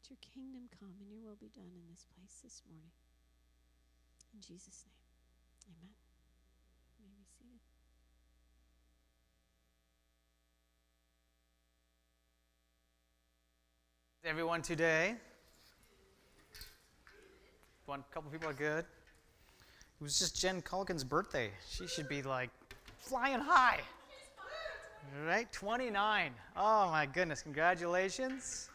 [0.00, 2.90] Let your kingdom come and your will be done in this place this morning.
[4.32, 5.92] In Jesus' name, amen.
[6.98, 7.60] You may be seated.
[14.24, 15.16] Everyone today?
[17.84, 18.86] One couple people are good.
[20.00, 21.50] It was just Jen Culkin's birthday.
[21.68, 22.48] She should be like
[22.96, 23.80] flying high.
[25.26, 25.52] Right?
[25.52, 26.32] 29.
[26.56, 27.42] Oh my goodness.
[27.42, 28.70] Congratulations.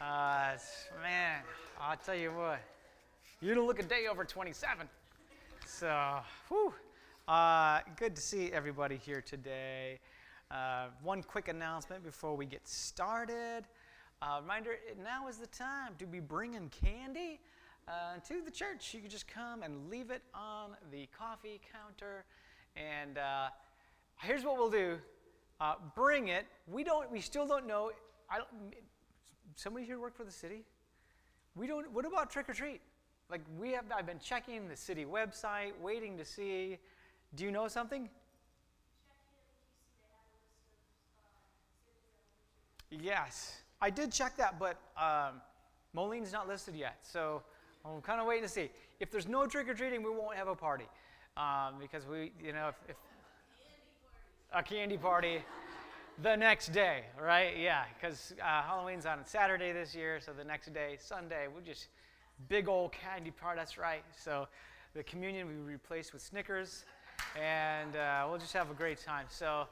[0.00, 0.56] Uh,
[1.02, 1.40] man,
[1.80, 2.60] I'll tell you what.
[3.40, 4.88] You don't look a day over 27.
[5.66, 6.72] So, whew.
[7.26, 9.98] Uh, good to see everybody here today.
[10.52, 13.64] Uh, one quick announcement before we get started.
[14.22, 17.40] Uh, reminder now is the time to be bringing candy
[17.88, 18.94] uh, to the church.
[18.94, 22.24] You can just come and leave it on the coffee counter.
[22.76, 23.48] And uh,
[24.20, 24.98] here's what we'll do
[25.60, 26.46] uh, bring it.
[26.68, 27.90] We, don't, we still don't know.
[28.30, 28.42] I
[29.58, 30.62] somebody here work for the city?
[31.56, 32.80] We don't, what about trick or treat?
[33.28, 36.78] Like we have, I've been checking the city website, waiting to see.
[37.34, 38.08] Do you know something?
[42.90, 43.60] Yes.
[43.82, 45.40] I did check that, but um,
[45.92, 46.98] Moline's not listed yet.
[47.02, 47.42] So
[47.84, 48.70] I'm kind of waiting to see.
[49.00, 50.86] If there's no trick or treating, we won't have a party.
[51.36, 52.96] Um, because we, you know, if, if
[54.52, 55.42] a candy party
[56.22, 57.56] the next day, right?
[57.56, 61.88] Yeah, because uh, Halloween's on Saturday this year, so the next day, Sunday, we'll just
[62.48, 63.58] big old candy party.
[63.58, 64.02] That's right.
[64.16, 64.48] So
[64.94, 66.84] the communion we replaced with Snickers,
[67.40, 69.26] and uh, we'll just have a great time.
[69.28, 69.66] So.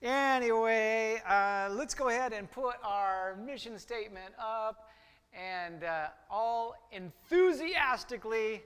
[0.00, 4.90] Anyway, uh, let's go ahead and put our mission statement up
[5.34, 8.62] and uh, all enthusiastically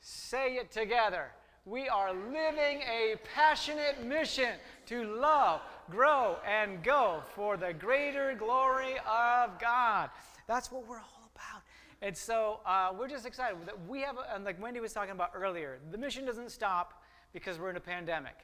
[0.00, 1.32] say it together.
[1.64, 4.54] We are living a passionate mission
[4.86, 10.10] to love, grow, and go for the greater glory of God.
[10.46, 11.62] That's what we're all about.
[12.00, 15.30] And so uh, we're just excited that we have, and like Wendy was talking about
[15.34, 18.34] earlier, the mission doesn't stop because we're in a pandemic.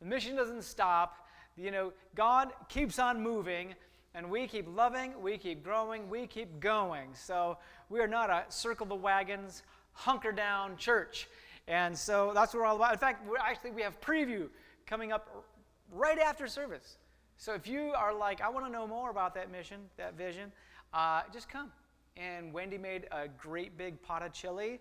[0.00, 1.26] The mission doesn't stop
[1.56, 3.74] you know, God keeps on moving,
[4.14, 7.08] and we keep loving, we keep growing, we keep going.
[7.14, 7.56] So
[7.88, 11.28] we are not a circle the wagons, hunker down church.
[11.66, 12.92] And so that's what we're all about.
[12.92, 14.48] In fact, we're actually we have preview
[14.86, 15.46] coming up
[15.92, 16.98] right after service.
[17.38, 20.50] So if you are like, I want to know more about that mission, that vision,
[20.94, 21.70] uh, just come.
[22.16, 24.80] And Wendy made a great big pot of chili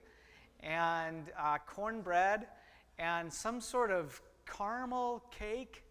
[0.61, 2.47] and uh, cornbread
[2.97, 5.83] and some sort of caramel cake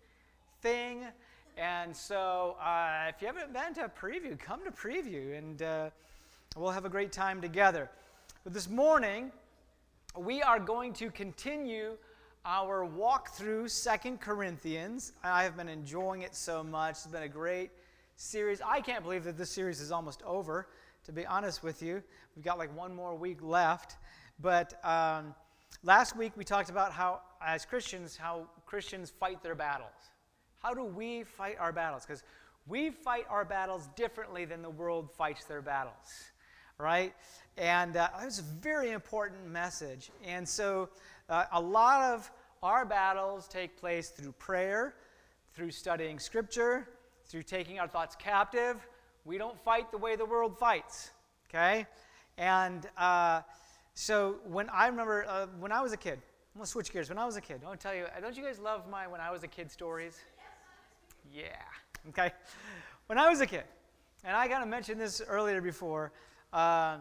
[0.63, 1.05] thing.
[1.59, 5.91] And so uh, if you haven't been to preview, come to preview and uh,
[6.57, 7.91] we'll have a great time together.
[8.43, 9.33] But this morning,
[10.17, 11.97] we are going to continue
[12.47, 15.12] our walk through Second Corinthians.
[15.22, 16.91] I have been enjoying it so much.
[16.91, 17.71] It's been a great
[18.16, 18.60] series.
[18.60, 20.69] I can't believe that this series is almost over,
[21.04, 22.03] to be honest with you.
[22.37, 23.97] We've got like one more week left.
[24.41, 25.34] But um,
[25.83, 29.93] last week we talked about how, as Christians, how Christians fight their battles.
[30.62, 32.04] How do we fight our battles?
[32.04, 32.25] Because
[32.66, 35.94] we fight our battles differently than the world fights their battles,
[36.77, 37.15] right?
[37.56, 40.10] And uh, it was a very important message.
[40.27, 40.91] And so
[41.29, 42.31] uh, a lot of
[42.62, 44.95] our battles take place through prayer,
[45.53, 46.89] through studying scripture,
[47.27, 48.87] through taking our thoughts captive.
[49.25, 51.11] We don't fight the way the world fights,
[51.49, 51.87] okay?
[52.37, 53.43] And uh,
[53.95, 56.21] so when I remember uh, when I was a kid,
[56.55, 57.09] I'm gonna switch gears.
[57.09, 59.07] When I was a kid, I want to tell you, don't you guys love my
[59.07, 60.19] when I was a kid stories?
[61.33, 61.45] Yeah.
[62.10, 62.33] Okay.
[63.07, 63.65] When I was a kid,
[64.25, 66.13] and I kind of mentioned this earlier before,
[66.53, 66.98] uh,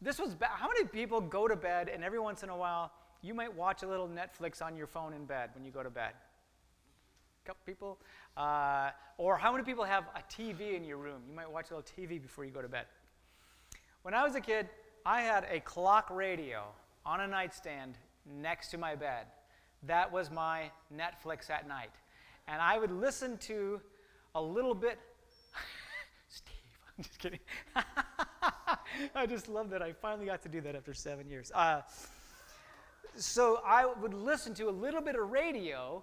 [0.00, 2.92] this was how many people go to bed and every once in a while
[3.22, 5.90] you might watch a little Netflix on your phone in bed when you go to
[5.90, 6.12] bed?
[7.44, 7.98] A couple people.
[8.36, 11.22] Uh, or how many people have a TV in your room?
[11.28, 12.86] You might watch a little TV before you go to bed.
[14.02, 14.68] When I was a kid,
[15.04, 16.64] I had a clock radio
[17.04, 17.98] on a nightstand
[18.40, 19.26] next to my bed.
[19.84, 21.90] That was my Netflix at night
[22.48, 23.80] and I would listen to
[24.34, 24.98] a little bit.
[26.28, 26.54] Steve,
[26.96, 27.38] I'm just kidding.
[29.14, 31.52] I just love that I finally got to do that after seven years.
[31.54, 31.82] Uh,
[33.16, 36.02] so I would listen to a little bit of radio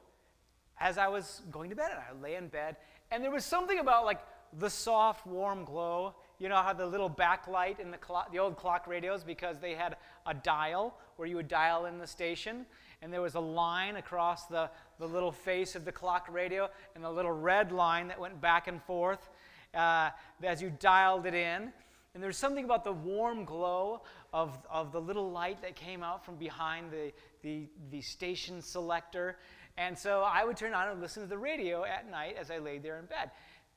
[0.79, 2.77] as I was going to bed, and I lay in bed,
[3.11, 4.19] and there was something about like
[4.57, 6.15] the soft, warm glow.
[6.39, 9.73] You know how the little backlight in the, clock, the old clock radios, because they
[9.73, 12.65] had a dial where you would dial in the station,
[13.01, 14.69] and there was a line across the,
[14.99, 18.67] the little face of the clock radio, and a little red line that went back
[18.67, 19.29] and forth
[19.73, 20.09] uh,
[20.43, 21.71] as you dialed it in.
[22.15, 24.01] And there's something about the warm glow
[24.31, 27.11] of, of the little light that came out from behind the,
[27.43, 29.37] the, the station selector.
[29.77, 32.59] And so I would turn on and listen to the radio at night as I
[32.59, 33.31] laid there in bed.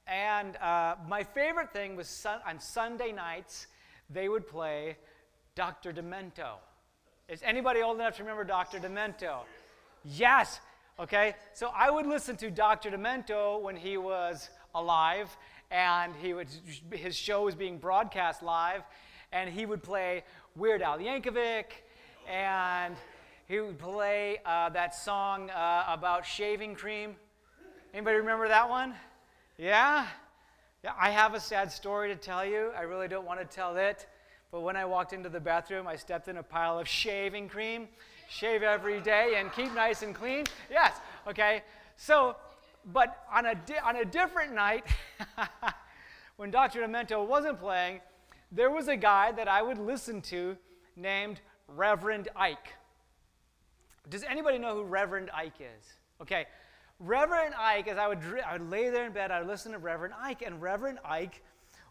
[0.06, 3.67] and uh, my favorite thing was sun- on Sunday nights,
[4.08, 4.96] they would play
[5.56, 5.93] Dr.
[5.93, 6.58] Demento.
[7.29, 8.79] Is anybody old enough to remember Dr.
[8.79, 9.40] Demento?
[10.05, 10.61] Yes.
[11.00, 11.35] Okay.
[11.55, 12.93] So I would listen to Dr.
[12.93, 15.37] Demento when he was alive,
[15.70, 16.49] and he would
[16.93, 18.82] his show was being broadcast live,
[19.32, 20.25] and he would play
[20.56, 21.65] Weird Al Yankovic,
[22.29, 22.97] and
[23.47, 27.17] he would play uh, that song uh, about shaving cream.
[27.94, 28.94] Anybody remember that one?
[29.56, 30.06] Yeah?
[30.85, 32.71] Yeah, I have a sad story to tell you.
[32.76, 34.06] I really don't want to tell it.
[34.53, 37.88] But when I walked into the bathroom, I stepped in a pile of shaving cream.
[38.29, 40.44] Shave every day and keep nice and clean.
[40.71, 40.93] Yes,
[41.26, 41.62] okay.
[41.97, 42.37] So,
[42.93, 43.55] but on a,
[43.85, 44.85] on a different night,
[46.37, 46.81] when Dr.
[46.81, 48.00] Demento wasn't playing,
[48.50, 50.56] there was a guy that I would listen to
[50.96, 52.75] named Reverend Ike.
[54.08, 55.93] Does anybody know who Reverend Ike is?
[56.23, 56.46] Okay,
[56.99, 59.79] Reverend Ike, as I would, I would lay there in bed, I would listen to
[59.79, 61.43] Reverend Ike, and Reverend Ike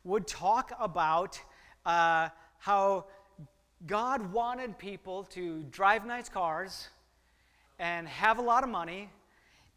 [0.04, 1.40] would talk about
[1.86, 3.06] uh, how
[3.86, 6.90] God wanted people to drive nice cars
[7.78, 9.10] and have a lot of money,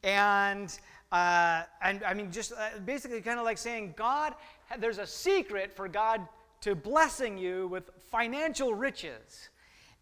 [0.03, 0.77] and
[1.13, 4.35] uh, and I mean, just uh, basically kind of like saying, God,
[4.79, 6.27] there's a secret for God
[6.61, 9.49] to blessing you with financial riches.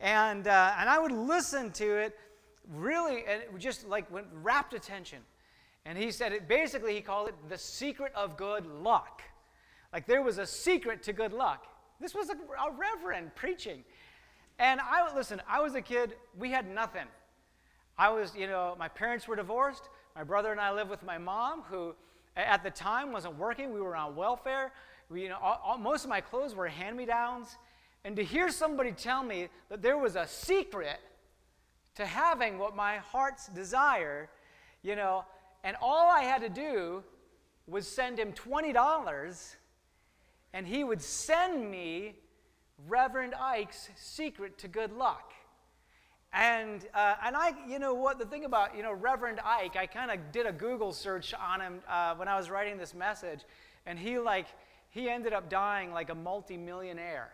[0.00, 2.18] And, uh, and I would listen to it
[2.68, 5.18] really, and it just like went rapt attention.
[5.84, 9.22] And he said it basically, he called it the secret of good luck.
[9.92, 11.66] Like there was a secret to good luck.
[12.00, 13.84] This was a, a reverend preaching.
[14.58, 17.06] And I, would listen, I was a kid, we had nothing.
[17.98, 19.88] I was, you know, my parents were divorced.
[20.14, 21.94] My brother and I lived with my mom, who
[22.36, 23.72] at the time wasn't working.
[23.72, 24.72] We were on welfare.
[25.10, 27.56] We, you know, all, all, most of my clothes were hand me downs.
[28.04, 31.00] And to hear somebody tell me that there was a secret
[31.96, 34.28] to having what my heart's desire,
[34.82, 35.24] you know,
[35.64, 37.02] and all I had to do
[37.66, 39.56] was send him $20
[40.52, 42.14] and he would send me
[42.86, 45.32] Reverend Ike's secret to good luck.
[46.32, 49.86] And, uh, and I, you know what, the thing about, you know, Reverend Ike, I
[49.86, 53.40] kind of did a Google search on him uh, when I was writing this message,
[53.86, 54.46] and he, like,
[54.90, 57.30] he ended up dying like a multimillionaire.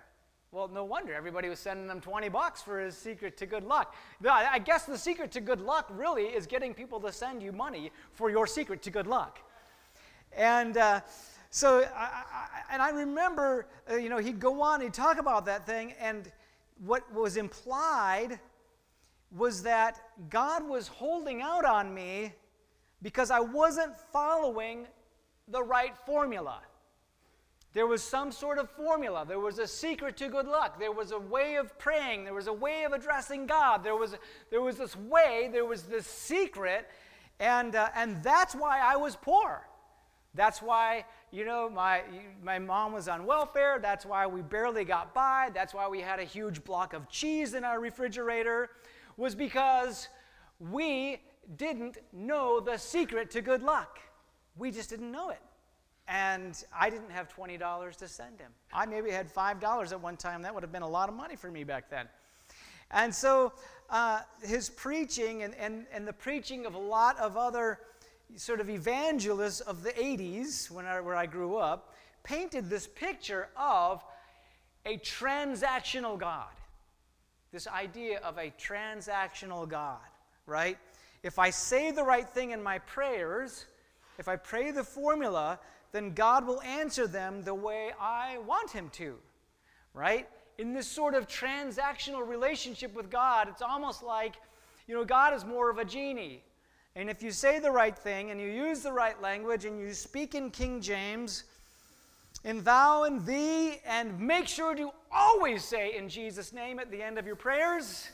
[0.53, 3.97] Well, no wonder everybody was sending him 20 bucks for his secret to good luck.
[4.25, 7.91] I guess the secret to good luck really is getting people to send you money
[8.13, 9.41] for your secret to good luck.
[10.37, 11.01] And uh,
[11.51, 15.45] so, I, I, and I remember, uh, you know, he'd go on, he'd talk about
[15.47, 16.31] that thing, and
[16.85, 18.39] what was implied
[19.37, 20.01] was that
[20.31, 22.33] God was holding out on me
[23.03, 24.87] because I wasn't following
[25.49, 26.61] the right formula.
[27.73, 29.25] There was some sort of formula.
[29.27, 30.79] There was a secret to good luck.
[30.79, 32.23] There was a way of praying.
[32.23, 33.83] There was a way of addressing God.
[33.83, 34.15] There was,
[34.51, 35.51] there was this way.
[35.53, 36.89] There was this secret.
[37.41, 39.67] And, uh, and that's why I was poor.
[40.35, 42.03] That's why, you know, my,
[42.43, 43.81] my mom was on welfare.
[43.81, 45.51] That's why we barely got by.
[45.53, 48.71] That's why we had a huge block of cheese in our refrigerator,
[49.17, 50.09] was because
[50.59, 51.21] we
[51.57, 53.99] didn't know the secret to good luck.
[54.57, 55.41] We just didn't know it.
[56.07, 58.51] And I didn't have $20 to send him.
[58.73, 60.43] I maybe had $5 at one time.
[60.43, 62.07] That would have been a lot of money for me back then.
[62.91, 63.53] And so
[63.91, 67.81] uh, his preaching and, and, and the preaching of a lot of other
[68.37, 73.49] sort of evangelists of the 80s, when I, where I grew up, painted this picture
[73.57, 74.03] of
[74.87, 76.49] a transactional God.
[77.55, 80.01] This idea of a transactional God,
[80.45, 80.77] right?
[81.23, 83.67] If I say the right thing in my prayers,
[84.19, 85.61] if I pray the formula,
[85.93, 89.15] then God will answer them the way I want Him to,
[89.95, 90.29] right?
[90.59, 94.35] In this sort of transactional relationship with God, it's almost like,
[94.89, 96.43] you know, God is more of a genie.
[96.97, 99.95] And if you say the right thing and you use the right language and you
[99.95, 101.45] speak in King James,
[102.45, 107.03] in thou and thee, and make sure to always say in Jesus' name at the
[107.03, 108.09] end of your prayers,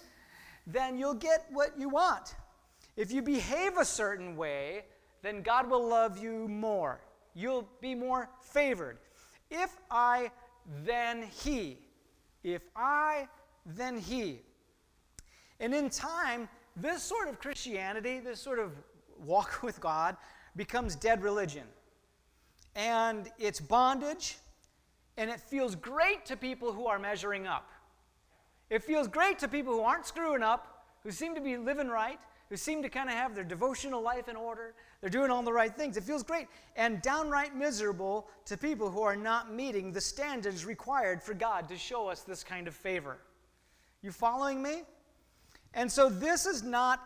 [0.66, 2.36] then you'll get what you want.
[2.96, 4.84] If you behave a certain way,
[5.22, 7.00] then God will love you more
[7.34, 8.98] you'll be more favored.
[9.50, 10.30] If I,
[10.84, 11.78] then he.
[12.42, 13.28] If I,
[13.66, 14.40] then he.
[15.58, 18.72] And in time, this sort of Christianity, this sort of
[19.18, 20.16] walk with God,
[20.56, 21.64] becomes dead religion.
[22.74, 24.38] And it's bondage,
[25.16, 27.68] and it feels great to people who are measuring up.
[28.70, 32.20] It feels great to people who aren't screwing up, who seem to be living right,
[32.48, 34.74] who seem to kind of have their devotional life in order.
[35.00, 35.96] They're doing all the right things.
[35.96, 36.48] It feels great.
[36.76, 41.76] And downright miserable to people who are not meeting the standards required for God to
[41.76, 43.18] show us this kind of favor.
[44.02, 44.82] You following me?
[45.74, 47.00] And so this is not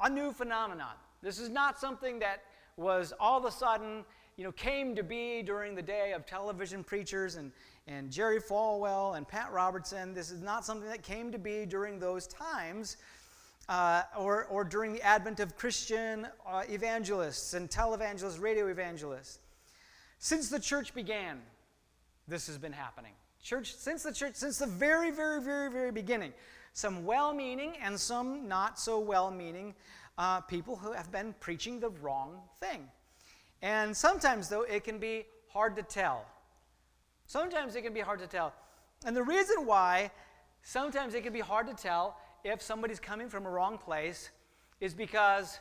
[0.00, 0.94] a new phenomenon.
[1.22, 2.42] This is not something that
[2.76, 4.04] was all of a sudden,
[4.40, 7.52] you know, came to be during the day of television preachers and,
[7.86, 10.14] and Jerry Falwell and Pat Robertson.
[10.14, 12.96] This is not something that came to be during those times
[13.68, 19.40] uh, or, or during the advent of Christian uh, evangelists and televangelists, radio evangelists.
[20.20, 21.42] Since the church began,
[22.26, 23.12] this has been happening.
[23.42, 26.32] Church, since the church, since the very, very, very, very beginning,
[26.72, 29.74] some well meaning and some not so well meaning
[30.16, 32.88] uh, people who have been preaching the wrong thing.
[33.62, 36.24] And sometimes, though, it can be hard to tell.
[37.26, 38.52] Sometimes it can be hard to tell.
[39.04, 40.10] And the reason why
[40.62, 44.30] sometimes it can be hard to tell if somebody's coming from a wrong place
[44.80, 45.60] is because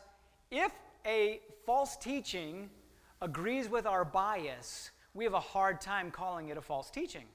[0.49, 0.71] if
[1.05, 2.69] a false teaching
[3.21, 7.25] agrees with our bias, we have a hard time calling it a false teaching.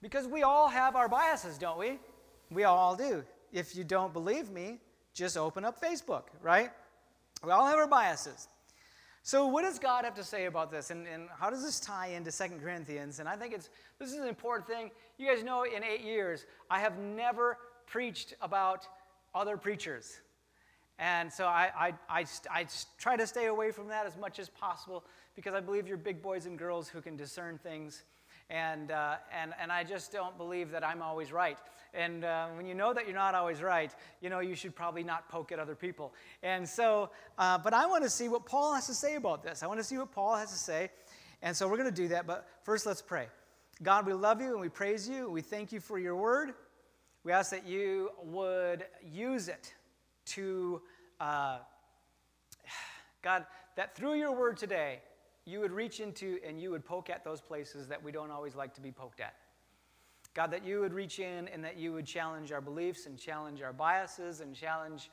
[0.00, 1.98] Because we all have our biases, don't we?
[2.50, 3.24] We all do.
[3.52, 4.78] If you don't believe me,
[5.14, 6.70] just open up Facebook, right?
[7.42, 8.48] We all have our biases.
[9.26, 10.92] So, what does God have to say about this?
[10.92, 13.18] And, and how does this tie into Second Corinthians?
[13.18, 14.92] And I think it's this is an important thing.
[15.18, 18.86] You guys know in eight years, I have never preached about
[19.34, 20.20] other preachers.
[21.00, 22.66] And so I, I, I, I,
[22.98, 25.04] try to stay away from that as much as possible
[25.34, 28.04] because I believe you're big boys and girls who can discern things.
[28.48, 31.58] And, uh, and, and I just don't believe that I'm always right.
[31.92, 35.02] And uh, when you know that you're not always right, you know you should probably
[35.02, 36.14] not poke at other people.
[36.42, 39.62] And so, uh, but I want to see what Paul has to say about this.
[39.62, 40.90] I want to see what Paul has to say.
[41.42, 42.26] And so we're going to do that.
[42.26, 43.26] But first, let's pray.
[43.82, 45.24] God, we love you and we praise you.
[45.24, 46.52] And we thank you for your word.
[47.24, 49.74] We ask that you would use it
[50.26, 50.80] to,
[51.20, 51.58] uh,
[53.22, 53.44] God,
[53.76, 55.00] that through your word today,
[55.46, 58.54] you would reach into and you would poke at those places that we don't always
[58.54, 59.34] like to be poked at.
[60.34, 63.62] God, that you would reach in and that you would challenge our beliefs and challenge
[63.62, 65.08] our biases and challenge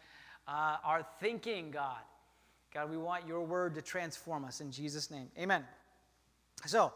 [0.48, 2.02] uh, our thinking, God.
[2.74, 5.30] God, we want your word to transform us in Jesus' name.
[5.38, 5.64] Amen.
[6.66, 6.92] So,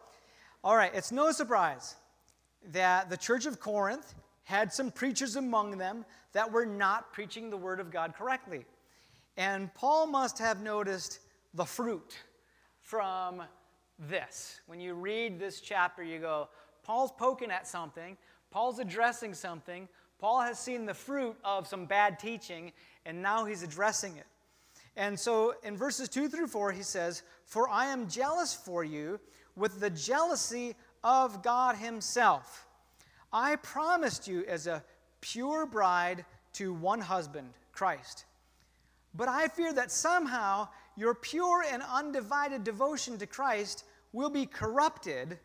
[0.63, 1.96] all right, it's no surprise
[2.72, 6.03] that the church of Corinth had some preachers among them
[6.34, 8.65] that were not preaching the word of God correctly.
[9.38, 11.20] And Paul must have noticed
[11.53, 12.17] the fruit
[12.88, 13.44] from
[14.00, 14.62] this.
[14.65, 16.48] When you read this chapter, you go,
[16.84, 18.15] Paul's poking at something,
[18.50, 19.89] Paul's addressing something,
[20.20, 22.72] Paul has seen the fruit of some bad teaching,
[23.06, 24.25] and now he's addressing it.
[24.96, 29.20] And so in verses 2 through 4, he says, For I am jealous for you
[29.58, 32.67] with the jealousy of God Himself.
[33.34, 34.82] I promised you as a
[35.20, 38.24] pure bride to one husband, Christ.
[39.13, 45.39] But I fear that somehow your pure and undivided devotion to Christ will be corrupted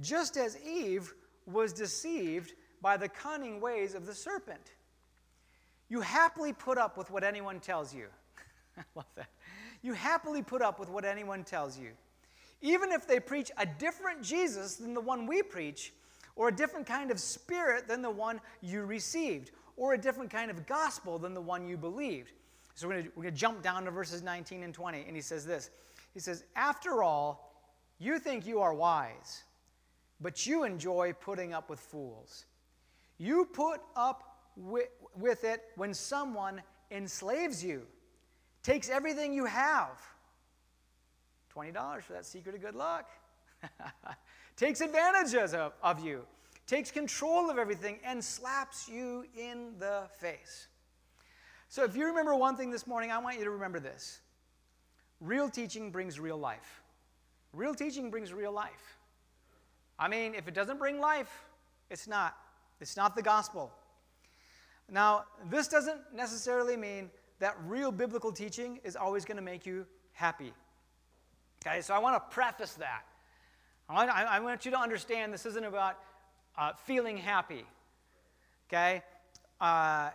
[0.00, 1.12] just as Eve
[1.46, 4.72] was deceived by the cunning ways of the serpent.
[5.88, 8.06] You happily put up with what anyone tells you.
[8.78, 9.28] I love that.
[9.82, 11.90] You happily put up with what anyone tells you.
[12.60, 15.92] Even if they preach a different Jesus than the one we preach,
[16.34, 20.50] or a different kind of spirit than the one you received, or a different kind
[20.50, 22.32] of gospel than the one you believed.
[22.78, 25.70] So we're going to jump down to verses 19 and 20, and he says this
[26.14, 27.52] He says, After all,
[27.98, 29.42] you think you are wise
[30.20, 32.46] but you enjoy putting up with fools.
[33.18, 37.82] You put up with, with it when someone enslaves you,
[38.62, 40.00] takes everything you have.
[41.54, 43.08] $20 for that secret of good luck.
[44.56, 46.24] takes advantages of, of you,
[46.66, 50.67] takes control of everything, and slaps you in the face.
[51.68, 54.20] So, if you remember one thing this morning, I want you to remember this
[55.20, 56.82] real teaching brings real life.
[57.52, 58.98] Real teaching brings real life.
[59.98, 61.30] I mean, if it doesn't bring life,
[61.90, 62.36] it's not.
[62.80, 63.72] It's not the gospel.
[64.90, 67.10] Now, this doesn't necessarily mean
[67.40, 70.52] that real biblical teaching is always going to make you happy.
[71.66, 73.02] Okay, so I want to preface that.
[73.88, 75.98] I want, you to understand this isn't about
[76.56, 77.64] uh, feeling happy.
[78.68, 79.02] Okay?
[79.60, 80.10] Uh,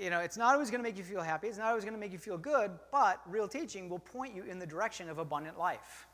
[0.00, 1.48] you know, it's not always going to make you feel happy.
[1.48, 4.44] It's not always going to make you feel good, but real teaching will point you
[4.44, 6.06] in the direction of abundant life.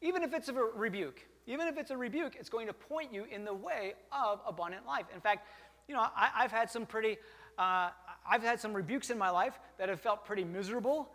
[0.00, 1.26] Even if it's a rebuke.
[1.46, 4.86] Even if it's a rebuke, it's going to point you in the way of abundant
[4.86, 5.06] life.
[5.14, 5.46] In fact,
[5.88, 7.18] you know, I, have had some pretty,
[7.58, 7.90] uh,
[8.28, 11.10] I've had some rebukes in my life that have felt pretty miserable.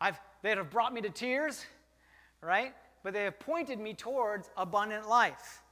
[0.00, 1.64] I've, that have brought me to tears,
[2.42, 2.74] right?
[3.04, 5.62] But they have pointed me towards abundant life.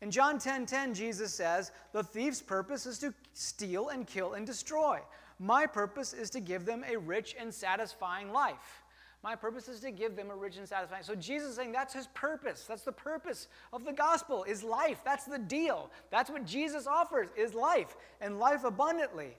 [0.00, 4.34] In John 10:10, 10, 10, Jesus says, "The thief's purpose is to steal and kill
[4.34, 5.00] and destroy.
[5.38, 8.82] My purpose is to give them a rich and satisfying life."
[9.22, 11.04] My purpose is to give them a rich and satisfying.
[11.04, 12.64] So Jesus is saying that's his purpose.
[12.64, 15.00] That's the purpose of the gospel is life.
[15.04, 15.90] That's the deal.
[16.10, 19.36] That's what Jesus offers is life and life abundantly.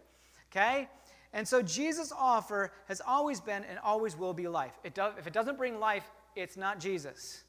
[0.51, 0.87] Okay?
[1.33, 4.79] And so Jesus' offer has always been and always will be life.
[4.83, 7.43] It if it doesn't bring life, it's not Jesus.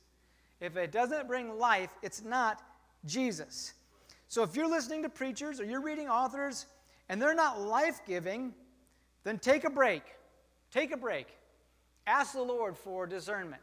[0.60, 2.62] If it doesn't bring life, it's not
[3.04, 3.74] Jesus.
[4.28, 6.66] So if you're listening to preachers or you're reading authors
[7.08, 8.54] and they're not life giving,
[9.22, 10.02] then take a break.
[10.70, 11.28] Take a break.
[12.06, 13.62] Ask the Lord for discernment.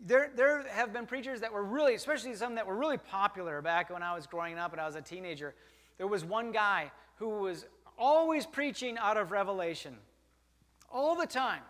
[0.00, 3.90] There, there have been preachers that were really, especially some that were really popular back
[3.90, 5.54] when I was growing up and I was a teenager.
[5.98, 7.66] There was one guy who was
[7.96, 9.96] always preaching out of Revelation,
[10.90, 11.62] all the time.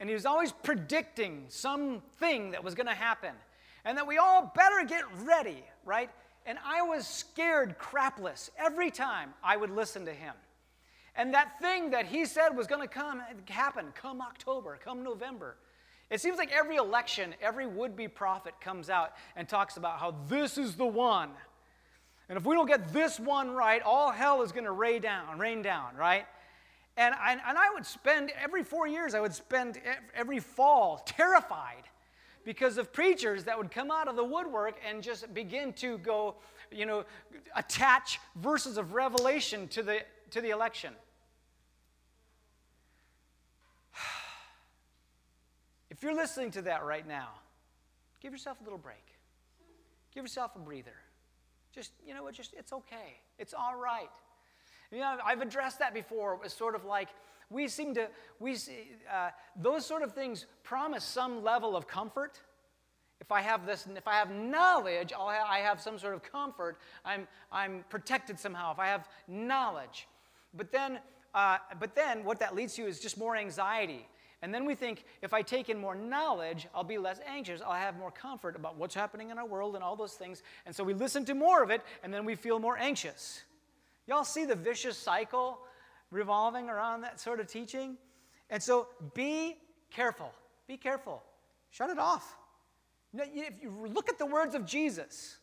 [0.00, 3.34] And he was always predicting something that was going to happen
[3.84, 6.10] and that we all better get ready, right?
[6.46, 10.34] And I was scared crapless every time I would listen to him.
[11.16, 15.56] And that thing that he said was going to come happen come October, come November.
[16.08, 20.14] It seems like every election, every would be prophet comes out and talks about how
[20.28, 21.30] this is the one.
[22.28, 25.38] And if we don't get this one right, all hell is going to rain down,
[25.38, 26.26] rain down, right?
[26.96, 29.80] And I, and I would spend every four years, I would spend
[30.14, 31.82] every fall terrified
[32.46, 36.36] because of preachers that would come out of the woodwork and just begin to go,
[36.70, 37.04] you know,
[37.56, 39.98] attach verses of Revelation to the,
[40.30, 40.94] to the election.
[45.90, 47.30] If you're listening to that right now,
[48.20, 49.04] give yourself a little break.
[50.14, 50.96] Give yourself a breather.
[51.74, 53.18] Just, you know what, just, it's okay.
[53.38, 54.10] It's all right.
[54.92, 56.34] You know, I've addressed that before.
[56.34, 57.08] It was sort of like
[57.50, 58.08] we seem to,
[58.40, 58.56] we,
[59.12, 62.40] uh, those sort of things promise some level of comfort.
[63.20, 66.22] If I have this, if I have knowledge, I'll have, I have some sort of
[66.22, 66.78] comfort.
[67.04, 68.72] I'm, I'm protected somehow.
[68.72, 70.06] If I have knowledge,
[70.54, 70.98] but then,
[71.34, 74.06] uh, but then what that leads to is just more anxiety.
[74.42, 77.62] And then we think if I take in more knowledge, I'll be less anxious.
[77.62, 80.42] I'll have more comfort about what's happening in our world and all those things.
[80.66, 83.42] And so we listen to more of it, and then we feel more anxious.
[84.06, 85.58] Y'all see the vicious cycle
[86.10, 87.96] revolving around that sort of teaching?
[88.50, 89.56] And so be
[89.90, 90.32] careful.
[90.66, 91.22] Be careful.
[91.70, 92.36] Shut it off.
[93.14, 95.38] If you look at the words of Jesus,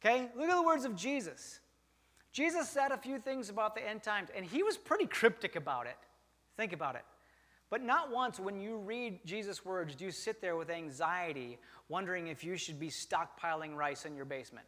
[0.00, 0.28] okay?
[0.36, 1.60] Look at the words of Jesus.
[2.32, 5.86] Jesus said a few things about the end times, and he was pretty cryptic about
[5.86, 5.96] it.
[6.56, 7.04] Think about it.
[7.70, 12.28] But not once when you read Jesus' words do you sit there with anxiety, wondering
[12.28, 14.66] if you should be stockpiling rice in your basement.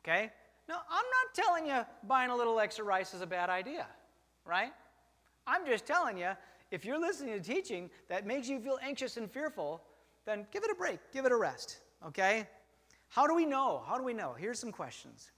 [0.00, 0.30] Okay?
[0.70, 3.88] Now, I'm not telling you buying a little extra rice is a bad idea,
[4.44, 4.70] right?
[5.44, 6.30] I'm just telling you,
[6.70, 9.82] if you're listening to teaching that makes you feel anxious and fearful,
[10.26, 12.46] then give it a break, give it a rest, okay?
[13.08, 13.82] How do we know?
[13.84, 14.32] How do we know?
[14.38, 15.32] Here's some questions.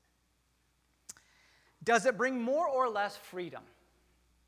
[1.83, 3.63] Does it bring more or less freedom?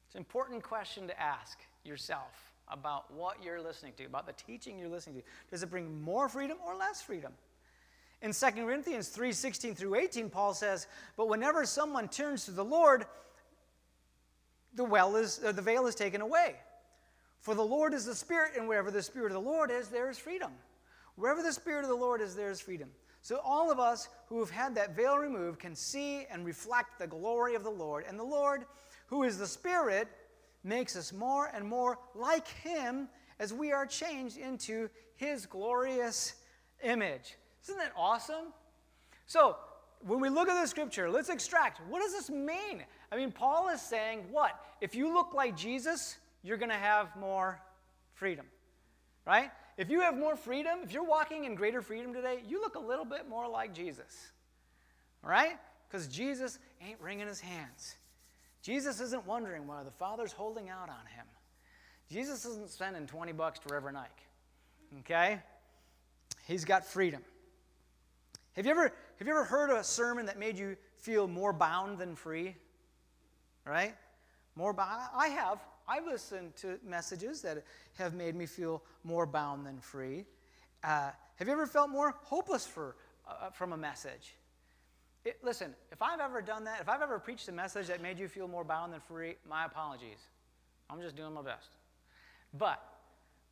[0.04, 4.78] It's an important question to ask yourself about what you're listening to, about the teaching
[4.78, 5.22] you're listening to.
[5.50, 7.32] Does it bring more freedom or less freedom?
[8.24, 12.64] In 2 Corinthians 3 16 through 18, Paul says, But whenever someone turns to the
[12.64, 13.06] Lord,
[14.74, 16.56] the, well is, uh, the veil is taken away.
[17.40, 20.10] For the Lord is the Spirit, and wherever the Spirit of the Lord is, there
[20.10, 20.50] is freedom.
[21.14, 22.88] Wherever the Spirit of the Lord is, there is freedom.
[23.22, 27.06] So all of us who have had that veil removed can see and reflect the
[27.06, 28.04] glory of the Lord.
[28.08, 28.64] And the Lord
[29.06, 30.08] who is the Spirit,
[30.62, 33.08] makes us more and more like Him
[33.38, 36.34] as we are changed into His glorious
[36.82, 37.36] image.
[37.64, 38.52] Isn't that awesome?
[39.26, 39.56] So,
[40.06, 42.84] when we look at the scripture, let's extract what does this mean?
[43.10, 44.60] I mean, Paul is saying what?
[44.80, 47.58] If you look like Jesus, you're going to have more
[48.12, 48.46] freedom,
[49.26, 49.50] right?
[49.78, 52.80] If you have more freedom, if you're walking in greater freedom today, you look a
[52.80, 54.32] little bit more like Jesus,
[55.22, 55.58] right?
[55.88, 57.96] Because Jesus ain't wringing his hands.
[58.62, 61.26] Jesus isn't wondering why the Father's holding out on him.
[62.10, 64.20] Jesus isn't spending 20 bucks to Reverend Ike.
[65.00, 65.40] Okay?
[66.46, 67.22] He's got freedom.
[68.56, 71.98] Have you ever, have you ever heard a sermon that made you feel more bound
[71.98, 72.54] than free?
[73.66, 73.94] Right?
[74.54, 75.02] More bound.
[75.14, 75.58] I have.
[75.88, 77.64] I've listened to messages that
[77.98, 80.24] have made me feel more bound than free.
[80.82, 82.96] Uh, have you ever felt more hopeless for,
[83.28, 84.36] uh, from a message?
[85.24, 88.18] It, listen, if I've ever done that, if I've ever preached a message that made
[88.18, 90.18] you feel more bound than free, my apologies.
[90.88, 91.70] I'm just doing my best.
[92.52, 92.82] But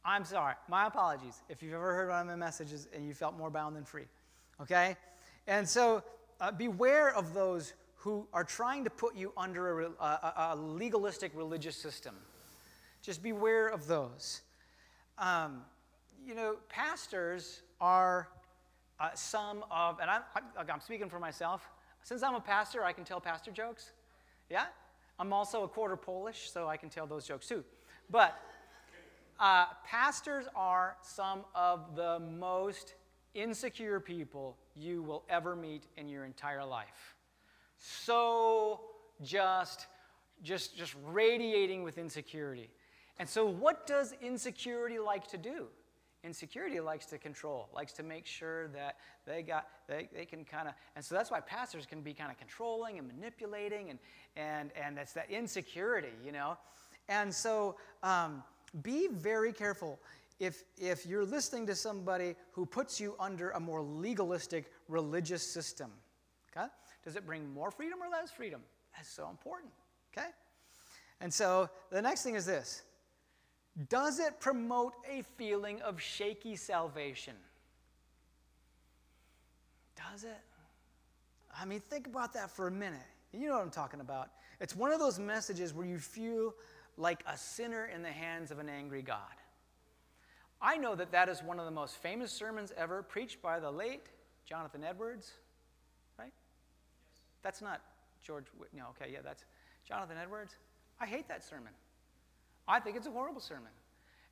[0.04, 3.36] I'm sorry, my apologies if you've ever heard one of my messages and you felt
[3.36, 4.04] more bound than free.
[4.62, 4.96] Okay?
[5.46, 6.02] And so
[6.40, 11.32] uh, beware of those who are trying to put you under a, a, a legalistic
[11.34, 12.14] religious system.
[13.02, 14.42] Just beware of those.
[15.18, 15.62] Um,
[16.24, 18.28] you know, pastors are
[18.98, 20.22] uh, some of, and I'm,
[20.56, 21.68] I'm speaking for myself,
[22.02, 23.92] since I'm a pastor, I can tell pastor jokes.
[24.50, 24.64] Yeah?
[25.18, 27.64] I'm also a quarter Polish, so I can tell those jokes too.
[28.10, 28.36] But
[29.38, 32.94] uh, pastors are some of the most
[33.34, 37.16] insecure people you will ever meet in your entire life.
[37.76, 38.80] So
[39.22, 39.86] just
[40.42, 42.70] just, just radiating with insecurity.
[43.18, 45.66] And so, what does insecurity like to do?
[46.24, 50.68] Insecurity likes to control, likes to make sure that they got they, they can kind
[50.68, 53.98] of and so that's why pastors can be kind of controlling and manipulating and
[54.36, 56.56] and and that's that insecurity, you know.
[57.08, 58.44] And so um,
[58.82, 59.98] be very careful
[60.42, 65.92] if if you're listening to somebody who puts you under a more legalistic religious system.
[66.50, 66.66] Okay?
[67.04, 68.60] Does it bring more freedom or less freedom?
[68.96, 69.70] That's so important.
[70.12, 70.26] Okay?
[71.20, 72.82] And so the next thing is this
[73.88, 77.34] does it promote a feeling of shaky salvation?
[80.10, 80.40] Does it?
[81.56, 83.00] I mean, think about that for a minute.
[83.32, 84.30] You know what I'm talking about.
[84.60, 86.54] It's one of those messages where you feel
[86.96, 89.18] like a sinner in the hands of an angry God.
[90.62, 93.70] I know that that is one of the most famous sermons ever preached by the
[93.70, 94.06] late
[94.46, 95.32] Jonathan Edwards,
[96.16, 96.32] right?
[97.42, 97.80] That's not
[98.24, 99.44] George, no, okay, yeah, that's
[99.86, 100.54] Jonathan Edwards.
[101.00, 101.72] I hate that sermon.
[102.68, 103.72] I think it's a horrible sermon.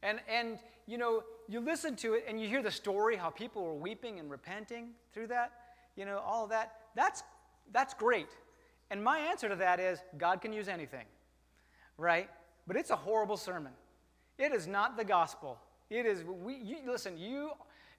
[0.03, 3.65] And, and, you know, you listen to it and you hear the story, how people
[3.65, 5.53] were weeping and repenting through that,
[5.97, 6.75] you know, all of that.
[6.95, 7.25] That's,
[7.73, 8.29] that's great.
[8.91, 11.07] And my answer to that is God can use anything,
[11.99, 12.31] right?
[12.67, 13.73] But it's a horrible sermon.
[14.39, 15.59] It is not the gospel.
[15.91, 17.51] It is, we, you, listen, you,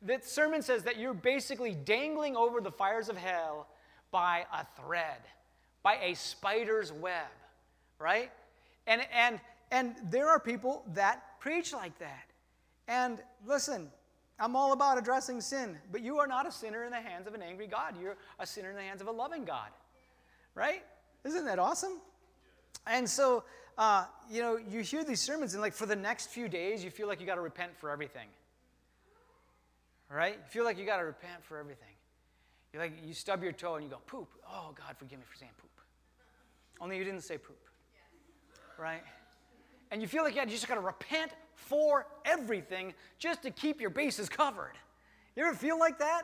[0.04, 3.67] that sermon says that you're basically dangling over the fires of hell
[4.10, 5.19] by a thread,
[5.84, 7.27] by a spider's web,
[7.99, 8.32] right?
[8.88, 9.39] And, and
[9.71, 12.25] and there are people that preach like that.
[12.88, 13.89] And listen,
[14.38, 17.34] I'm all about addressing sin, but you are not a sinner in the hands of
[17.34, 17.95] an angry God.
[17.99, 19.69] You're a sinner in the hands of a loving God.
[20.54, 20.84] Right?
[21.23, 22.01] Isn't that awesome?
[22.86, 23.45] And so,
[23.82, 26.91] uh, you know, you hear these sermons, and like for the next few days, you
[26.91, 28.28] feel like you got to repent for everything.
[30.10, 30.34] Right?
[30.34, 31.88] You feel like you got to repent for everything.
[32.74, 34.30] You like you stub your toe and you go poop.
[34.48, 35.72] Oh God, forgive me for saying poop.
[36.80, 37.58] Only you didn't say poop.
[38.78, 39.02] Right?
[39.91, 43.89] and you feel like you just got to repent for everything just to keep your
[43.89, 44.74] bases covered.
[45.36, 46.24] You ever feel like that?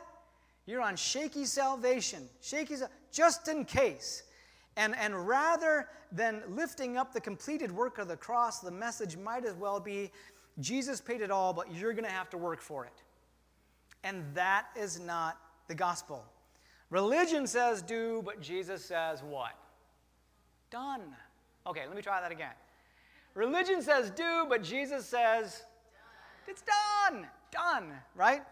[0.66, 2.76] You're on shaky salvation, shaky,
[3.12, 4.22] just in case.
[4.78, 9.44] And, and rather than lifting up the completed work of the cross, the message might
[9.44, 10.12] as well be
[10.60, 13.02] Jesus paid it all, but you're going to have to work for it.
[14.04, 15.36] And that is not
[15.66, 16.24] the gospel.
[16.90, 19.52] Religion says do, but Jesus says what?
[20.70, 21.02] Done.
[21.66, 22.54] Okay, let me try that again.
[23.34, 25.64] Religion says do, but Jesus says
[26.46, 26.46] done.
[26.46, 27.26] it's done.
[27.50, 28.42] Done, right?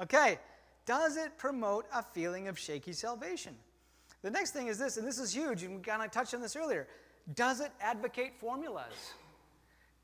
[0.00, 0.38] Okay.
[0.86, 3.56] Does it promote a feeling of shaky salvation?
[4.24, 6.40] The next thing is this, and this is huge, and we kind of touched on
[6.40, 6.88] this earlier.
[7.34, 9.12] Does it advocate formulas?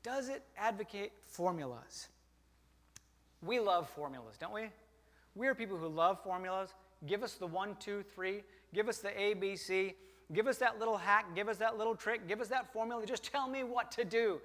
[0.03, 2.07] Does it advocate formulas?
[3.41, 4.67] We love formulas, don't we?
[5.33, 6.69] We're people who love formulas.
[7.07, 8.43] Give us the one, two, three.
[8.75, 9.95] Give us the ABC.
[10.33, 13.03] Give us that little hack, give us that little trick, give us that formula.
[13.07, 14.39] Just tell me what to do.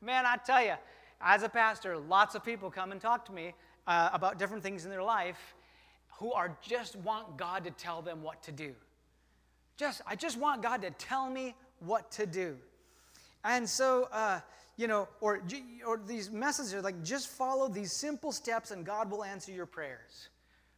[0.00, 0.74] Man, I tell you,
[1.20, 3.54] as a pastor, lots of people come and talk to me
[3.88, 5.56] uh, about different things in their life
[6.12, 8.72] who are just want God to tell them what to do.
[9.76, 12.56] Just, I just want God to tell me what to do.
[13.44, 14.40] And so, uh,
[14.76, 15.42] you know, or,
[15.86, 19.66] or these messages are like, just follow these simple steps and God will answer your
[19.66, 20.28] prayers.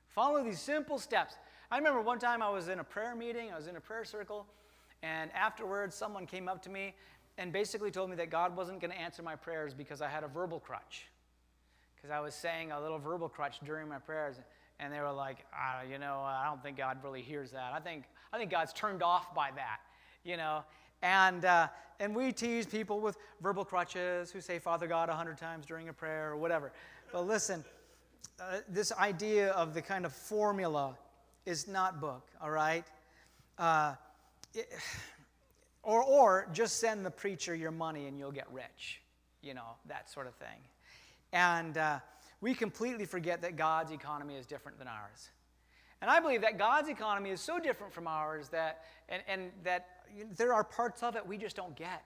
[0.09, 1.35] Follow these simple steps.
[1.71, 4.05] I remember one time I was in a prayer meeting, I was in a prayer
[4.05, 4.47] circle,
[5.03, 6.95] and afterwards someone came up to me
[7.37, 10.25] and basically told me that God wasn't going to answer my prayers because I had
[10.25, 11.07] a verbal crutch.
[11.95, 14.37] Because I was saying a little verbal crutch during my prayers.
[14.81, 17.73] And they were like, ah, you know, I don't think God really hears that.
[17.73, 19.81] I think, I think God's turned off by that,
[20.25, 20.64] you know.
[21.03, 21.69] And, uh,
[22.01, 25.88] and we tease people with verbal crutches who say Father God a hundred times during
[25.88, 26.73] a prayer or whatever.
[27.12, 27.64] But listen,
[28.41, 30.97] uh, this idea of the kind of formula
[31.47, 32.85] is not book, all right?
[33.59, 33.95] Uh,
[34.55, 34.69] it,
[35.83, 39.01] or, or just send the preacher your money and you'll get rich,
[39.43, 40.59] you know, that sort of thing.
[41.33, 41.99] And uh,
[42.41, 45.31] we completely forget that God's economy is different than ours.
[46.01, 49.87] And I believe that God's economy is so different from ours that, and, and that
[50.37, 52.05] there are parts of it we just don't get,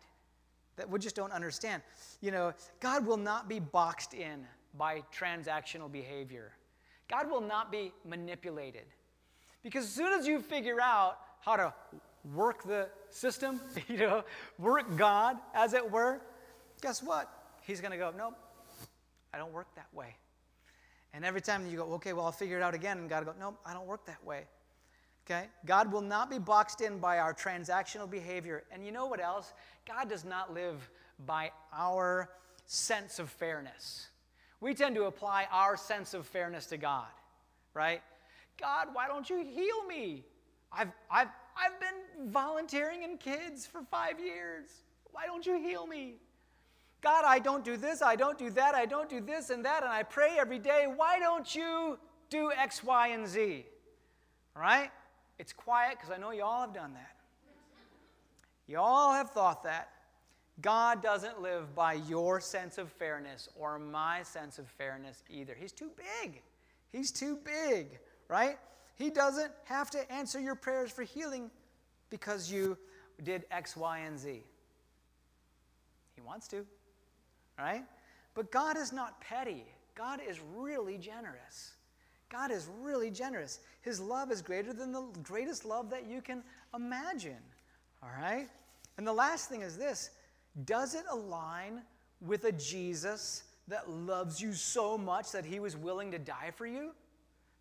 [0.76, 1.83] that we just don't understand.
[2.20, 4.46] You know, God will not be boxed in
[4.78, 6.52] by transactional behavior,
[7.11, 8.87] God will not be manipulated.
[9.62, 11.72] Because as soon as you figure out how to
[12.35, 14.24] work the system, you know,
[14.59, 16.20] work God, as it were,
[16.81, 17.31] guess what?
[17.62, 18.35] He's going to go, nope,
[19.33, 20.16] I don't work that way.
[21.14, 23.35] And every time you go, okay, well, I'll figure it out again, and God go,
[23.38, 24.44] nope, I don't work that way.
[25.27, 25.46] Okay?
[25.66, 28.64] God will not be boxed in by our transactional behavior.
[28.72, 29.53] And you know what else?
[29.87, 30.90] God does not live
[31.27, 32.31] by our
[32.66, 34.09] sense of fairness.
[34.61, 37.09] We tend to apply our sense of fairness to God,
[37.75, 38.01] right?
[38.61, 40.25] God, why don't you heal me?
[40.72, 44.66] I've, I've, I've been volunteering in kids for five years.
[45.11, 46.14] Why don't you heal me?
[47.02, 49.82] God, I don't do this, I don't do that, I don't do this and that,
[49.82, 50.86] and I pray every day.
[50.94, 51.98] Why don't you
[52.30, 53.66] do X, Y, and Z?
[54.54, 54.90] All right?
[55.38, 57.16] It's quiet because I know you all have done that.
[58.68, 59.90] You all have thought that.
[60.60, 65.56] God doesn't live by your sense of fairness or my sense of fairness either.
[65.58, 66.42] He's too big.
[66.92, 68.58] He's too big, right?
[68.94, 71.50] He doesn't have to answer your prayers for healing
[72.10, 72.78] because you
[73.24, 74.44] did X, Y, and Z.
[76.14, 76.64] He wants to
[77.58, 77.84] right?
[78.34, 79.64] But God is not petty.
[79.94, 81.72] God is really generous.
[82.30, 83.60] God is really generous.
[83.82, 86.42] His love is greater than the greatest love that you can
[86.74, 87.42] imagine.
[88.02, 88.48] All right?
[88.96, 90.10] And the last thing is this
[90.64, 91.82] Does it align
[92.20, 96.66] with a Jesus that loves you so much that he was willing to die for
[96.66, 96.92] you?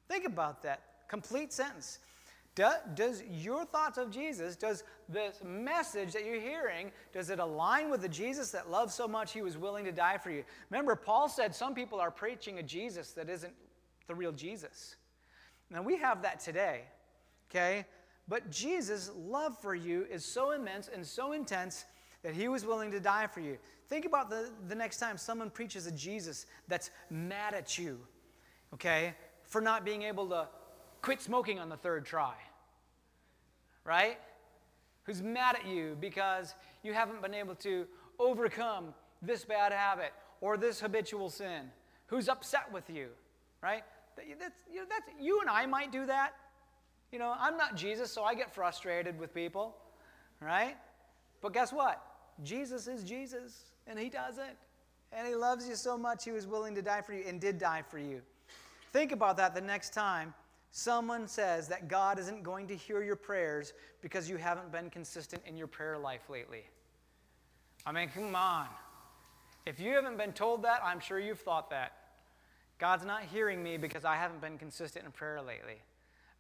[0.08, 0.82] Think about that.
[1.10, 2.00] Complete sentence.
[2.54, 8.02] Does your thoughts of Jesus, does this message that you're hearing, does it align with
[8.02, 10.44] the Jesus that loved so much he was willing to die for you?
[10.70, 13.54] Remember, Paul said some people are preaching a Jesus that isn't
[14.08, 14.98] the real Jesus.
[15.70, 16.82] Now, we have that today,
[17.50, 17.86] okay?
[18.28, 21.86] But Jesus' love for you is so immense and so intense
[22.22, 23.58] that he was willing to die for you.
[23.88, 28.00] Think about the, the next time someone preaches a Jesus that's mad at you,
[28.74, 30.50] okay, for not being able to
[31.02, 32.34] quit smoking on the third try,
[33.84, 34.18] right?
[35.04, 37.86] Who's mad at you because you haven't been able to
[38.20, 41.72] overcome this bad habit or this habitual sin,
[42.08, 43.08] who's upset with you,
[43.62, 43.84] right?
[44.16, 44.28] That's,
[44.72, 46.34] you, know, that's, you and I might do that.
[47.12, 49.76] You know, I'm not Jesus, so I get frustrated with people,
[50.40, 50.78] right?
[51.42, 52.02] But guess what?
[52.44, 54.58] Jesus is Jesus, and He doesn't.
[55.12, 57.58] And He loves you so much, He was willing to die for you and did
[57.58, 58.22] die for you.
[58.94, 60.34] Think about that the next time
[60.72, 65.42] someone says that God isn't going to hear your prayers because you haven't been consistent
[65.46, 66.64] in your prayer life lately.
[67.86, 68.68] I mean, come on.
[69.66, 71.94] If you haven't been told that, I'm sure you've thought that.
[72.80, 75.76] God's not hearing me because I haven't been consistent in prayer lately.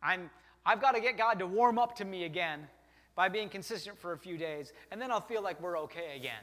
[0.02, 0.30] I'm,
[0.66, 2.68] I've got to get God to warm up to me again
[3.16, 6.42] by being consistent for a few days, and then I'll feel like we're okay again.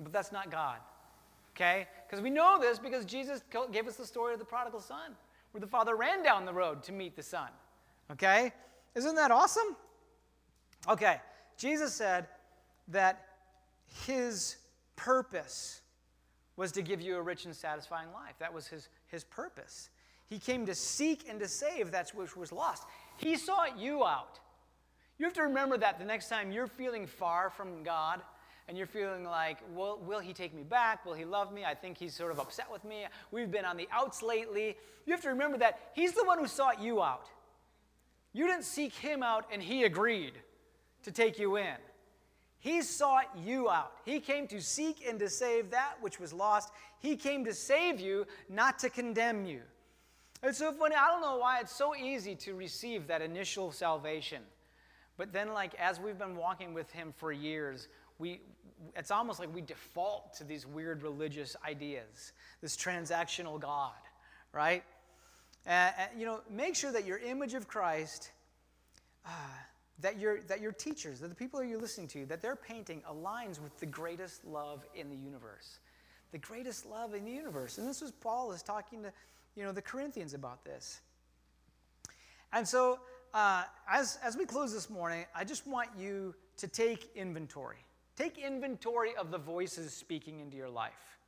[0.00, 0.76] But that's not God,
[1.56, 1.88] okay?
[2.06, 3.42] Because we know this because Jesus
[3.72, 5.16] gave us the story of the prodigal son
[5.52, 7.48] where the father ran down the road to meet the son.
[8.10, 8.52] Okay?
[8.94, 9.76] Isn't that awesome?
[10.88, 11.20] Okay,
[11.56, 12.26] Jesus said
[12.88, 13.26] that
[14.06, 14.56] his
[14.96, 15.82] purpose
[16.56, 18.34] was to give you a rich and satisfying life.
[18.38, 19.90] That was his, his purpose.
[20.28, 22.84] He came to seek and to save that which was lost.
[23.16, 24.40] He sought you out.
[25.18, 28.20] You have to remember that the next time you're feeling far from God
[28.68, 31.06] and you're feeling like, well, will he take me back?
[31.06, 31.64] Will he love me?
[31.64, 33.06] I think he's sort of upset with me.
[33.30, 34.76] We've been on the outs lately.
[35.06, 37.28] You have to remember that he's the one who sought you out.
[38.34, 40.34] You didn't seek him out and he agreed
[41.04, 41.76] to take you in.
[42.60, 43.92] He sought you out.
[44.04, 46.70] He came to seek and to save that which was lost.
[46.98, 49.62] He came to save you, not to condemn you.
[50.42, 50.94] It's so funny.
[50.94, 54.42] I don't know why it's so easy to receive that initial salvation.
[55.16, 58.40] But then, like, as we've been walking with him for years, we,
[58.96, 63.92] it's almost like we default to these weird religious ideas, this transactional God,
[64.52, 64.84] right?
[65.66, 68.30] And, you know, make sure that your image of Christ,
[69.26, 69.30] uh,
[70.00, 73.60] that your that your teachers, that the people you're listening to, that they're painting aligns
[73.60, 75.80] with the greatest love in the universe,
[76.32, 77.78] the greatest love in the universe.
[77.78, 79.12] And this was Paul is talking to,
[79.56, 81.00] you know, the Corinthians about this.
[82.52, 83.00] And so,
[83.34, 87.84] uh, as as we close this morning, I just want you to take inventory.
[88.18, 91.20] Take inventory of the voices speaking into your life.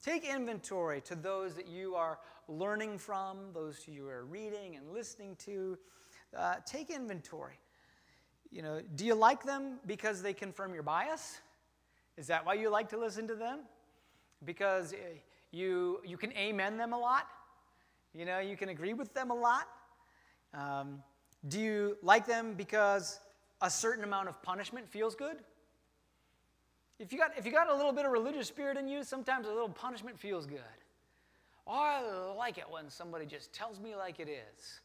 [0.00, 5.34] Take inventory to those that you are learning from, those you are reading and listening
[5.46, 5.76] to.
[6.36, 7.58] Uh, take inventory.
[8.52, 11.40] You know, do you like them because they confirm your bias?
[12.16, 13.62] Is that why you like to listen to them?
[14.44, 15.18] Because eh,
[15.50, 17.26] you, you can amen them a lot?
[18.12, 19.66] You know, you can agree with them a lot?
[20.52, 21.02] Um,
[21.48, 23.18] do you like them because
[23.60, 25.38] a certain amount of punishment feels good?
[26.98, 29.46] If you, got, if you got a little bit of religious spirit in you, sometimes
[29.46, 30.60] a little punishment feels good.
[31.66, 34.80] Oh, I like it when somebody just tells me like it is.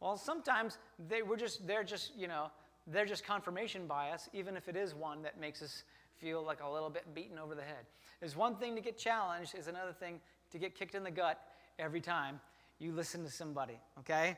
[0.00, 0.76] Well, sometimes
[1.08, 2.50] they were just, they're just, you know,
[2.86, 5.84] they're just confirmation bias, even if it is one that makes us
[6.16, 7.86] feel like a little bit beaten over the head.
[8.20, 10.20] There's one thing to get challenged, is another thing
[10.52, 11.40] to get kicked in the gut
[11.78, 12.40] every time
[12.78, 14.36] you listen to somebody, okay?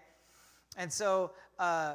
[0.76, 1.94] And so, uh,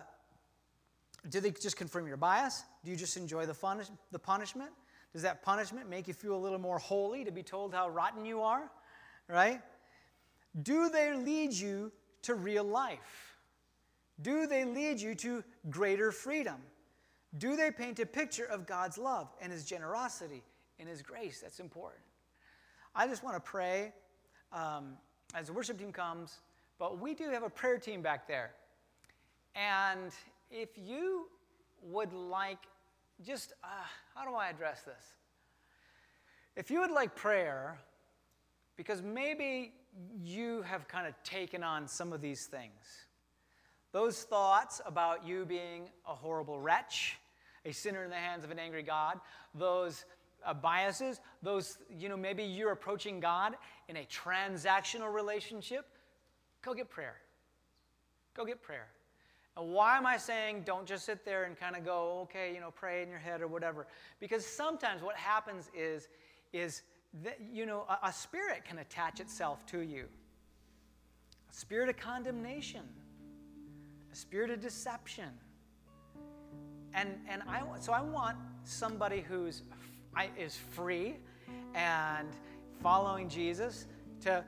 [1.30, 2.64] do they just confirm your bias?
[2.84, 3.82] Do you just enjoy the, fun,
[4.12, 4.72] the punishment?
[5.14, 8.26] Does that punishment make you feel a little more holy to be told how rotten
[8.26, 8.70] you are?
[9.30, 9.62] Right?
[10.64, 11.92] Do they lead you
[12.24, 13.38] to real life?
[14.22, 16.58] Do they lead you to greater freedom?
[17.38, 20.44] Do they paint a picture of God's love and His generosity
[20.80, 21.40] and His grace?
[21.42, 22.04] That's important.
[22.96, 23.92] I just want to pray
[24.52, 24.98] um,
[25.34, 26.40] as the worship team comes,
[26.78, 28.52] but we do have a prayer team back there.
[29.56, 30.12] And
[30.52, 31.28] if you
[31.82, 32.60] would like,
[33.26, 33.68] just uh,
[34.16, 35.14] how do I address this?
[36.56, 37.80] If you would like prayer,
[38.78, 39.74] because maybe
[40.24, 43.08] you have kind of taken on some of these things.
[43.92, 47.18] Those thoughts about you being a horrible wretch,
[47.66, 49.20] a sinner in the hands of an angry God,
[49.54, 50.06] those
[50.46, 53.56] uh, biases, those, you know, maybe you're approaching God
[53.88, 55.86] in a transactional relationship,
[56.62, 57.16] go get prayer.
[58.36, 58.88] Go get prayer.
[59.56, 62.60] And why am I saying don't just sit there and kind of go, okay, you
[62.60, 63.88] know, pray in your head or whatever?
[64.20, 66.08] Because sometimes what happens is,
[66.54, 66.82] is
[67.24, 70.06] that, you know, a, a spirit can attach itself to you.
[71.52, 72.82] A spirit of condemnation,
[74.12, 75.30] a spirit of deception.
[76.96, 79.62] And, and I, so I want somebody who's
[80.38, 81.16] is free
[81.74, 82.28] and
[82.82, 83.88] following Jesus
[84.22, 84.44] to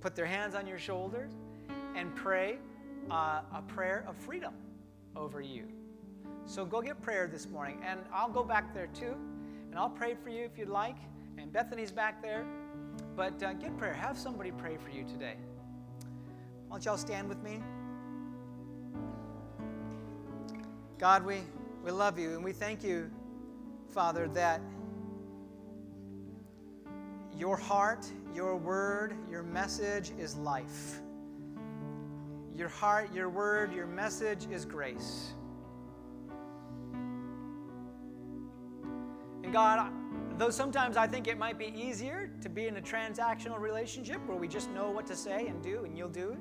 [0.00, 1.32] put their hands on your shoulders
[1.94, 2.56] and pray
[3.10, 4.54] uh, a prayer of freedom
[5.16, 5.64] over you.
[6.46, 7.80] So go get prayer this morning.
[7.86, 9.14] And I'll go back there too.
[9.70, 10.96] And I'll pray for you if you'd like.
[11.38, 12.44] And Bethany's back there.
[13.16, 13.94] But uh, get prayer.
[13.94, 15.34] Have somebody pray for you today.
[16.68, 17.60] Why don't y'all stand with me?
[20.98, 21.38] God, we,
[21.82, 23.10] we love you and we thank you,
[23.88, 24.60] Father, that
[27.36, 31.00] your heart, your word, your message is life.
[32.60, 35.32] Your heart, your word, your message is grace.
[39.42, 39.90] And God,
[40.36, 44.36] though sometimes I think it might be easier to be in a transactional relationship where
[44.36, 46.38] we just know what to say and do and you'll do it,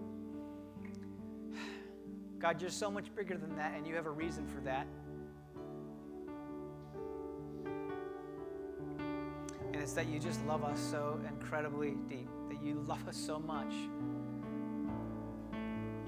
[2.37, 4.87] God, you're so much bigger than that and you have a reason for that.
[9.71, 13.39] And it's that you just love us so incredibly deep, that you love us so
[13.39, 13.71] much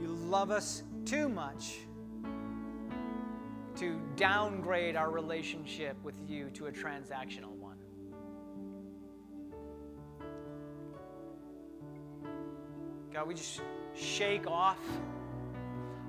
[0.02, 1.80] you love us too much
[3.76, 7.78] to downgrade our relationship with you to a transactional one.
[13.14, 13.62] God, we just
[13.96, 14.80] shake off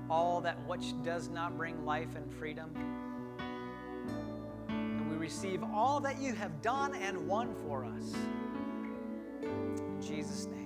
[0.09, 2.71] all that which does not bring life and freedom.
[4.69, 8.13] And we receive all that you have done and won for us.
[9.41, 10.62] In Jesus' name.